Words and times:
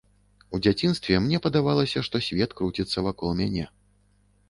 У 0.57 0.59
дзяцінстве 0.67 1.19
мне 1.27 1.37
падавалася, 1.45 2.05
што 2.09 2.25
свет 2.31 2.59
круціцца 2.63 3.07
вакол 3.11 3.29
мяне. 3.45 3.73